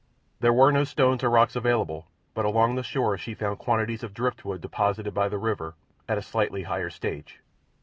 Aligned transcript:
There 0.39 0.51
were 0.51 0.71
no 0.71 0.83
stones 0.83 1.23
or 1.23 1.29
rocks 1.29 1.55
available, 1.55 2.07
but 2.33 2.43
along 2.43 2.73
the 2.73 2.81
shore 2.81 3.19
she 3.19 3.35
found 3.35 3.59
quantities 3.59 4.01
of 4.01 4.15
driftwood 4.15 4.59
deposited 4.59 5.13
by 5.13 5.29
the 5.29 5.37
river 5.37 5.75
at 6.09 6.17
a 6.17 6.23
slightly 6.23 6.63
higher 6.63 6.89
stage. 6.89 7.39